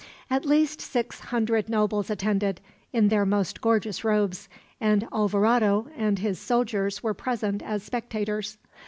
At 0.31 0.45
least 0.45 0.81
six 0.81 1.19
hundred 1.19 1.69
nobles 1.69 2.09
attended, 2.09 2.59
in 2.91 3.09
their 3.09 3.23
most 3.23 3.61
gorgeous 3.61 4.03
robes, 4.03 4.49
and 4.79 5.07
Alvarado 5.13 5.89
and 5.95 6.17
his 6.17 6.39
soldiers 6.39 7.03
were 7.03 7.13
present 7.13 7.61
as 7.61 7.83
spectators. 7.83 8.57